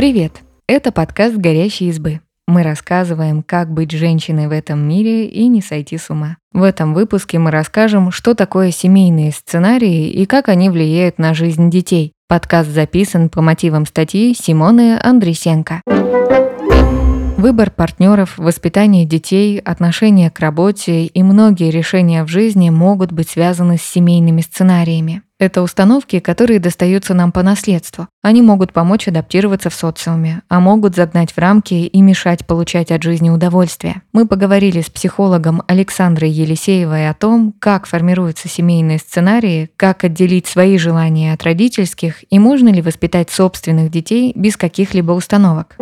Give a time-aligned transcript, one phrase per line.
[0.00, 0.40] Привет!
[0.66, 2.20] Это подкаст «Горящие избы».
[2.48, 6.38] Мы рассказываем, как быть женщиной в этом мире и не сойти с ума.
[6.54, 11.68] В этом выпуске мы расскажем, что такое семейные сценарии и как они влияют на жизнь
[11.68, 12.14] детей.
[12.28, 15.82] Подкаст записан по мотивам статьи Симоны Андресенко.
[17.36, 23.76] Выбор партнеров, воспитание детей, отношение к работе и многие решения в жизни могут быть связаны
[23.76, 25.20] с семейными сценариями.
[25.40, 28.08] Это установки, которые достаются нам по наследству.
[28.20, 33.02] Они могут помочь адаптироваться в социуме, а могут загнать в рамки и мешать получать от
[33.02, 34.02] жизни удовольствие.
[34.12, 40.76] Мы поговорили с психологом Александрой Елисеевой о том, как формируются семейные сценарии, как отделить свои
[40.76, 45.74] желания от родительских и можно ли воспитать собственных детей без каких-либо установок.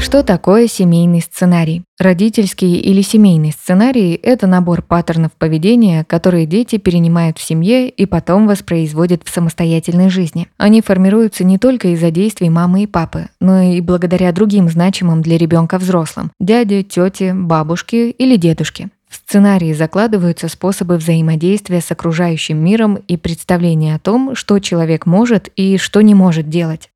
[0.00, 1.82] Что такое семейный сценарий?
[1.98, 8.48] Родительский или семейный сценарий– это набор паттернов поведения, которые дети перенимают в семье и потом
[8.48, 10.48] воспроизводят в самостоятельной жизни.
[10.56, 15.38] Они формируются не только из-за действий мамы и папы, но и благодаря другим значимым для
[15.38, 18.88] ребенка взрослым– дяде, тете, бабушке или дедушке.
[19.08, 25.48] В сценарии закладываются способы взаимодействия с окружающим миром и представление о том, что человек может
[25.56, 26.90] и что не может делать.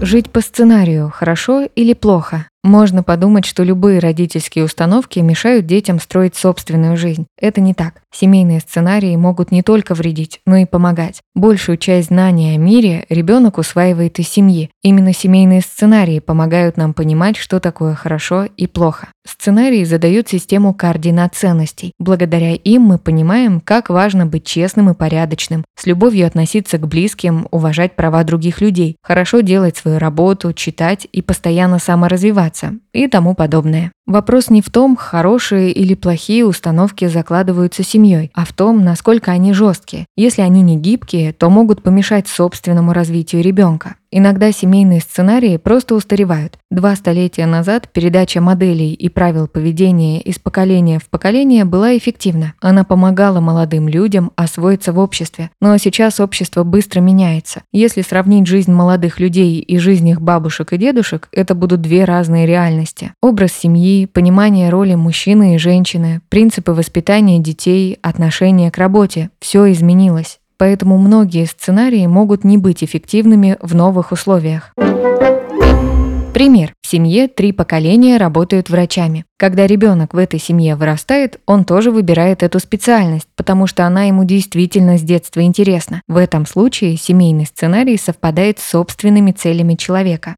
[0.00, 2.46] Жить по сценарию хорошо или плохо?
[2.64, 7.26] Можно подумать, что любые родительские установки мешают детям строить собственную жизнь.
[7.40, 8.02] Это не так.
[8.12, 11.20] Семейные сценарии могут не только вредить, но и помогать.
[11.36, 14.70] Большую часть знания о мире ребенок усваивает из семьи.
[14.82, 19.08] Именно семейные сценарии помогают нам понимать, что такое хорошо и плохо.
[19.24, 21.92] Сценарии задают систему координат ценностей.
[21.98, 27.46] Благодаря им мы понимаем, как важно быть честным и порядочным, с любовью относиться к близким,
[27.50, 32.47] уважать права других людей, хорошо делать свою работу, читать и постоянно саморазвиваться
[32.92, 33.92] и тому подобное.
[34.06, 39.52] Вопрос не в том, хорошие или плохие установки закладываются семьей, а в том, насколько они
[39.52, 40.06] жесткие.
[40.16, 43.96] Если они не гибкие, то могут помешать собственному развитию ребенка.
[44.10, 46.58] Иногда семейные сценарии просто устаревают.
[46.70, 52.54] Два столетия назад передача моделей и правил поведения из поколения в поколение была эффективна.
[52.60, 55.50] Она помогала молодым людям освоиться в обществе.
[55.60, 57.62] Но сейчас общество быстро меняется.
[57.72, 62.46] Если сравнить жизнь молодых людей и жизнь их бабушек и дедушек, это будут две разные
[62.46, 63.12] реальности.
[63.22, 70.38] Образ семьи, понимание роли мужчины и женщины, принципы воспитания детей, отношение к работе– все изменилось
[70.58, 74.72] поэтому многие сценарии могут не быть эффективными в новых условиях.
[76.38, 76.72] Пример.
[76.82, 79.24] В семье три поколения работают врачами.
[79.36, 84.22] Когда ребенок в этой семье вырастает, он тоже выбирает эту специальность, потому что она ему
[84.22, 86.00] действительно с детства интересна.
[86.06, 90.36] В этом случае семейный сценарий совпадает с собственными целями человека.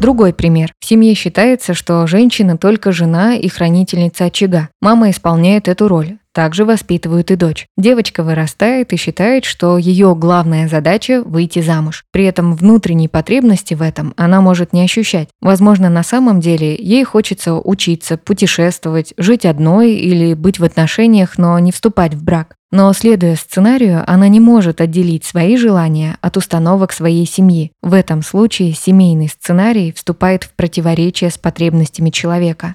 [0.00, 0.72] Другой пример.
[0.80, 4.70] В семье считается, что женщина только жена и хранительница очага.
[4.80, 7.66] Мама исполняет эту роль также воспитывают и дочь.
[7.76, 12.04] Девочка вырастает и считает, что ее главная задача– выйти замуж.
[12.12, 15.28] При этом внутренней потребности в этом она может не ощущать.
[15.40, 21.58] Возможно, на самом деле ей хочется учиться, путешествовать, жить одной или быть в отношениях, но
[21.58, 22.54] не вступать в брак.
[22.72, 27.70] Но, следуя сценарию, она не может отделить свои желания от установок своей семьи.
[27.82, 32.74] В этом случае семейный сценарий вступает в противоречие с потребностями человека.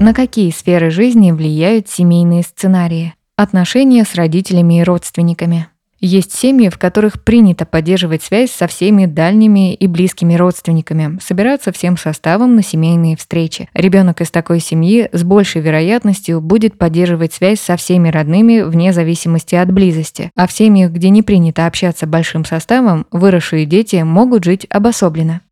[0.00, 3.12] На какие сферы жизни влияют семейные сценарии?
[3.36, 5.66] Отношения с родителями и родственниками.
[6.00, 11.98] Есть семьи, в которых принято поддерживать связь со всеми дальними и близкими родственниками, собираться всем
[11.98, 13.68] составом на семейные встречи.
[13.74, 19.54] Ребенок из такой семьи с большей вероятностью будет поддерживать связь со всеми родными вне зависимости
[19.54, 20.30] от близости.
[20.34, 25.42] А в семьях, где не принято общаться большим составом, выросшие дети могут жить обособленно.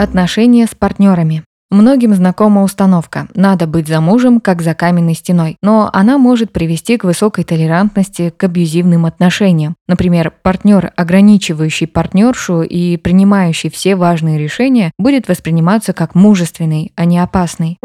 [0.00, 1.44] Отношения с партнерами.
[1.70, 7.04] Многим знакома установка «надо быть замужем, как за каменной стеной», но она может привести к
[7.04, 9.76] высокой толерантности к абьюзивным отношениям.
[9.86, 17.18] Например, партнер, ограничивающий партнершу и принимающий все важные решения, будет восприниматься как мужественный, а не
[17.18, 17.76] опасный.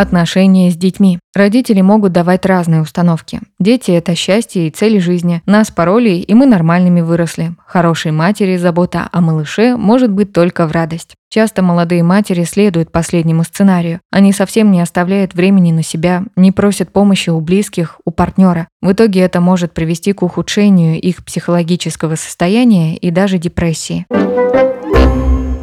[0.00, 1.18] Отношения с детьми.
[1.34, 3.40] Родители могут давать разные установки.
[3.58, 5.42] Дети– это счастье и цели жизни.
[5.44, 7.54] Нас пороли, и мы нормальными выросли.
[7.66, 11.16] Хорошей матери забота о малыше может быть только в радость.
[11.28, 14.00] Часто молодые матери следуют последнему сценарию.
[14.10, 18.68] Они совсем не оставляют времени на себя, не просят помощи у близких, у партнера.
[18.80, 24.06] В итоге это может привести к ухудшению их психологического состояния и даже депрессии.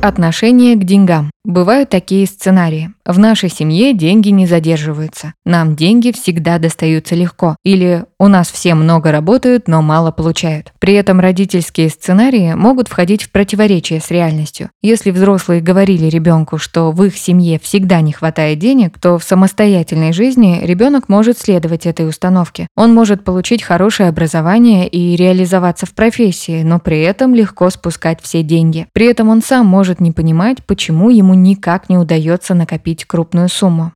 [0.04, 1.32] Отношение к деньгам.
[1.44, 2.94] Бывают такие сценарии.
[3.08, 5.34] В нашей семье деньги не задерживаются.
[5.46, 7.56] Нам деньги всегда достаются легко.
[7.64, 10.74] Или у нас все много работают, но мало получают.
[10.80, 14.70] При этом родительские сценарии могут входить в противоречие с реальностью.
[14.82, 20.12] Если взрослые говорили ребенку, что в их семье всегда не хватает денег, то в самостоятельной
[20.12, 22.68] жизни ребенок может следовать этой установке.
[22.76, 28.44] Он может получить хорошее образование и реализоваться в профессии, но при этом легко спускать все
[28.44, 28.88] деньги.
[28.92, 33.92] При этом он сам может не понимать, почему ему никак не удается накопить крупную сумму.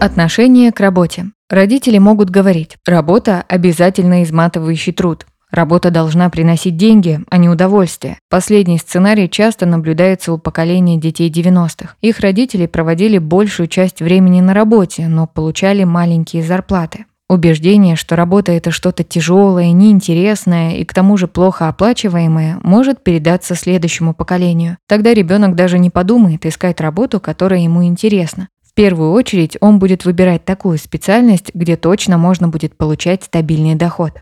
[0.00, 1.26] Отношение к работе.
[1.50, 5.26] Родители могут говорить, работа– обязательно изматывающий труд.
[5.50, 8.18] Работа должна приносить деньги, а не удовольствие.
[8.28, 11.96] Последний сценарий часто наблюдается у поколения детей 90-х.
[12.00, 17.06] Их родители проводили большую часть времени на работе, но получали маленькие зарплаты.
[17.30, 23.54] Убеждение, что работа– это что-то тяжелое, неинтересное и к тому же плохо оплачиваемое, может передаться
[23.54, 24.78] следующему поколению.
[24.88, 28.48] Тогда ребенок даже не подумает искать работу, которая ему интересна.
[28.68, 34.14] В первую очередь он будет выбирать такую специальность, где точно можно будет получать стабильный доход.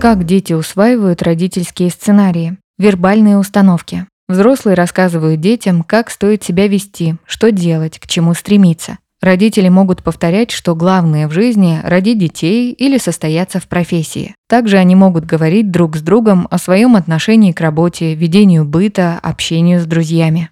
[0.00, 2.56] Как дети усваивают родительские сценарии?
[2.78, 4.06] Вербальные установки.
[4.28, 8.98] Взрослые рассказывают детям, как стоит себя вести, что делать, к чему стремиться.
[9.20, 14.36] Родители могут повторять, что главное в жизни– родить детей или состояться в профессии.
[14.48, 19.80] Также они могут говорить друг с другом о своем отношении к работе, ведению быта, общению
[19.80, 20.50] с друзьями.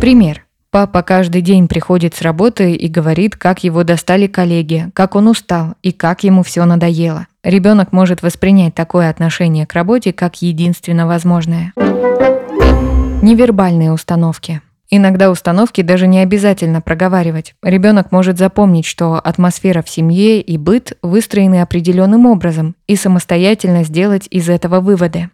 [0.00, 0.44] Пример.
[0.70, 5.74] Папа каждый день приходит с работы и говорит, как его достали коллеги, как он устал
[5.82, 7.26] и как ему все надоело.
[7.42, 11.72] Ребенок может воспринять такое отношение к работе как единственно возможное.
[13.22, 14.60] Невербальные установки.
[14.90, 17.54] Иногда установки даже не обязательно проговаривать.
[17.62, 24.26] Ребенок может запомнить, что атмосфера в семье и быт выстроены определенным образом и самостоятельно сделать
[24.30, 25.28] из этого выводы.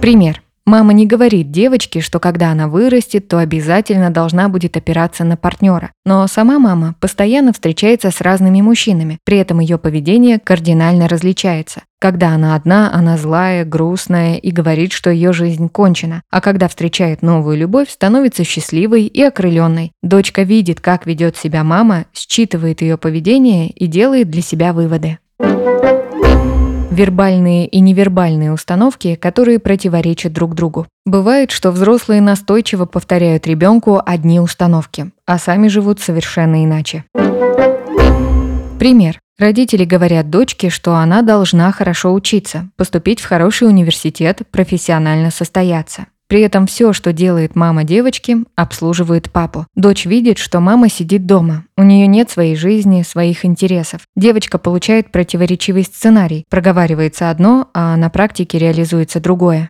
[0.00, 0.42] Пример.
[0.68, 5.92] Мама не говорит девочке, что когда она вырастет, то обязательно должна будет опираться на партнера.
[6.04, 11.84] Но сама мама постоянно встречается с разными мужчинами, при этом ее поведение кардинально различается.
[11.98, 16.20] Когда она одна, она злая, грустная и говорит, что ее жизнь кончена.
[16.30, 19.92] А когда встречает новую любовь, становится счастливой и окрыленной.
[20.02, 25.16] Дочка видит, как ведет себя мама, считывает ее поведение и делает для себя выводы
[26.98, 30.86] вербальные и невербальные установки, которые противоречат друг другу.
[31.06, 37.04] Бывает, что взрослые настойчиво повторяют ребенку одни установки, а сами живут совершенно иначе.
[38.78, 39.20] Пример.
[39.38, 46.06] Родители говорят дочке, что она должна хорошо учиться, поступить в хороший университет, профессионально состояться.
[46.28, 49.66] При этом все, что делает мама девочки, обслуживает папу.
[49.74, 51.64] Дочь видит, что мама сидит дома.
[51.76, 54.02] У нее нет своей жизни, своих интересов.
[54.14, 56.44] Девочка получает противоречивый сценарий.
[56.50, 59.68] Проговаривается одно, а на практике реализуется другое.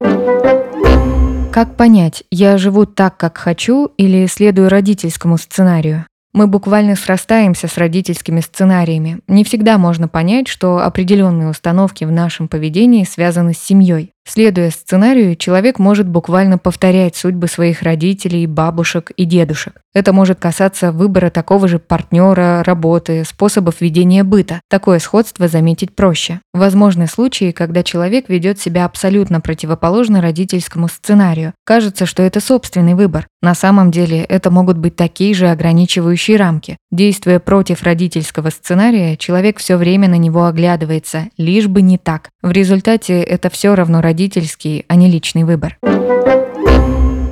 [1.52, 6.06] Как понять, я живу так, как хочу, или следую родительскому сценарию?
[6.34, 9.20] Мы буквально срастаемся с родительскими сценариями.
[9.26, 14.12] Не всегда можно понять, что определенные установки в нашем поведении связаны с семьей.
[14.28, 19.80] Следуя сценарию, человек может буквально повторять судьбы своих родителей, бабушек и дедушек.
[19.94, 24.60] Это может касаться выбора такого же партнера, работы, способов ведения быта.
[24.68, 26.40] Такое сходство заметить проще.
[26.52, 31.54] Возможны случаи, когда человек ведет себя абсолютно противоположно родительскому сценарию.
[31.64, 33.26] Кажется, что это собственный выбор.
[33.40, 36.76] На самом деле это могут быть такие же ограничивающие рамки.
[36.90, 42.28] Действуя против родительского сценария, человек все время на него оглядывается, лишь бы не так.
[42.42, 45.78] В результате это все равно родительский родительский, а не личный выбор.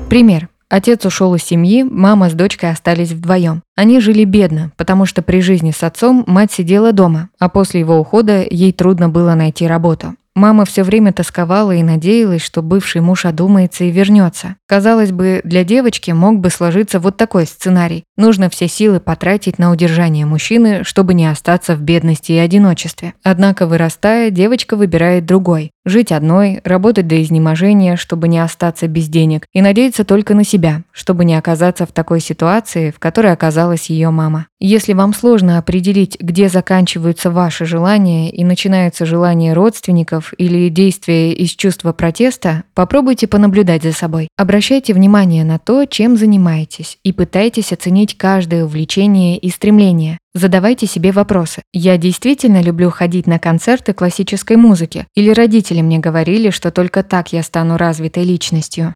[0.09, 0.49] Пример.
[0.69, 3.63] Отец ушел из семьи, мама с дочкой остались вдвоем.
[3.77, 7.99] Они жили бедно, потому что при жизни с отцом мать сидела дома, а после его
[7.99, 10.15] ухода ей трудно было найти работу.
[10.37, 14.57] Мама все время тосковала и надеялась, что бывший муж одумается и вернется.
[14.69, 18.05] Казалось бы, для девочки мог бы сложиться вот такой сценарий.
[18.19, 23.15] Нужно все силы потратить на удержание мужчины, чтобы не остаться в бедности и одиночестве.
[23.23, 25.71] Однако, вырастая, девочка выбирает другой.
[25.89, 30.83] Жить одной, работать до изнеможения, чтобы не остаться без денег, и надеяться только на себя,
[30.91, 34.49] чтобы не оказаться в такой ситуации, в которой оказалась ее мама.
[34.59, 41.51] Если вам сложно определить, где заканчиваются ваши желания и начинаются желания родственников или действия из
[41.51, 44.27] чувства протеста, попробуйте понаблюдать за собой.
[44.37, 50.19] Обращайте внимание на то, чем занимаетесь, и пытайтесь оценить каждое увлечение и стремление.
[50.37, 51.63] Задавайте себе вопросы.
[51.73, 55.07] Я действительно люблю ходить на концерты классической музыки?
[55.15, 58.93] Или родители мне говорили, что только так я стану развитой личностью?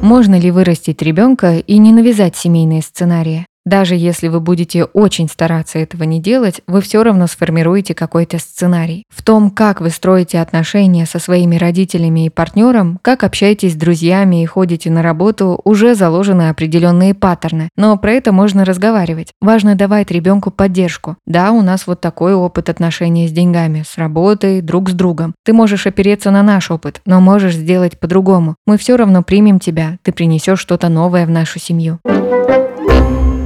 [0.00, 3.46] Можно ли вырастить ребенка и не навязать семейные сценарии?
[3.66, 9.04] Даже если вы будете очень стараться этого не делать, вы все равно сформируете какой-то сценарий.
[9.14, 14.42] В том, как вы строите отношения со своими родителями и партнером, как общаетесь с друзьями
[14.42, 17.68] и ходите на работу, уже заложены определенные паттерны.
[17.76, 19.32] Но про это можно разговаривать.
[19.42, 21.16] Важно давать ребенку поддержку.
[21.26, 25.34] Да, у нас вот такой опыт отношений с деньгами, с работой, друг с другом.
[25.44, 28.56] Ты можешь опереться на наш опыт, но можешь сделать по-другому.
[28.66, 31.98] Мы все равно примем тебя, ты принесешь что-то новое в нашу семью.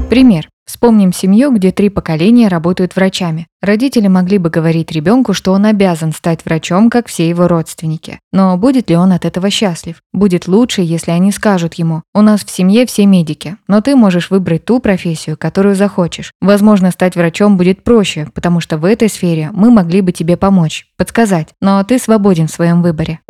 [0.09, 0.49] Пример.
[0.67, 3.47] Вспомним семью, где три поколения работают врачами.
[3.61, 8.19] Родители могли бы говорить ребенку, что он обязан стать врачом, как все его родственники.
[8.33, 9.97] Но будет ли он от этого счастлив?
[10.13, 14.31] Будет лучше, если они скажут ему, у нас в семье все медики, но ты можешь
[14.31, 16.33] выбрать ту профессию, которую захочешь.
[16.41, 20.87] Возможно, стать врачом будет проще, потому что в этой сфере мы могли бы тебе помочь,
[20.97, 23.21] подсказать, но ты свободен в своем выборе.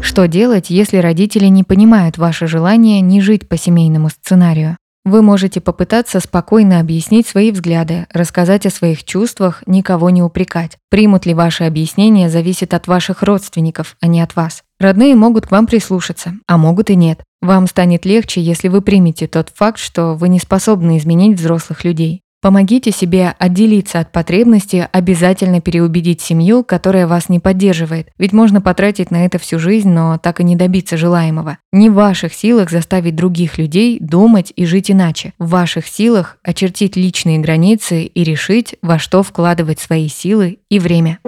[0.00, 4.76] Что делать, если родители не понимают ваше желание не жить по семейному сценарию?
[5.04, 10.78] Вы можете попытаться спокойно объяснить свои взгляды, рассказать о своих чувствах, никого не упрекать.
[10.88, 14.62] Примут ли ваши объяснения, зависит от ваших родственников, а не от вас.
[14.80, 17.22] Родные могут к вам прислушаться, а могут и нет.
[17.42, 22.23] Вам станет легче, если вы примете тот факт, что вы не способны изменить взрослых людей.
[22.44, 28.08] Помогите себе отделиться от потребности обязательно переубедить семью, которая вас не поддерживает.
[28.18, 31.56] Ведь можно потратить на это всю жизнь, но так и не добиться желаемого.
[31.72, 35.32] Не в ваших силах заставить других людей думать и жить иначе.
[35.38, 41.20] В ваших силах очертить личные границы и решить, во что вкладывать свои силы и время.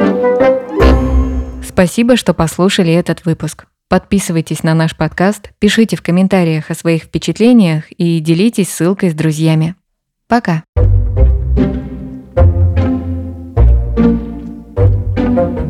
[1.67, 3.65] Спасибо, что послушали этот выпуск.
[3.89, 9.77] Подписывайтесь на наш подкаст, пишите в комментариях о своих впечатлениях и делитесь ссылкой с друзьями.
[10.29, 10.63] Пока!
[15.37, 15.66] Thank you.